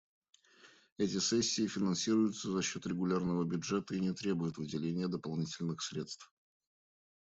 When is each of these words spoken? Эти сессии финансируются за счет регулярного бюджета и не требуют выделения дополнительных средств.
Эти 0.97 1.19
сессии 1.19 1.67
финансируются 1.67 2.49
за 2.49 2.63
счет 2.63 2.87
регулярного 2.87 3.43
бюджета 3.43 3.93
и 3.93 3.99
не 3.99 4.11
требуют 4.13 4.57
выделения 4.57 5.07
дополнительных 5.07 5.83
средств. 5.83 6.33